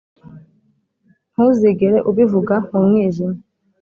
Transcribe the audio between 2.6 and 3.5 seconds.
mu mwijima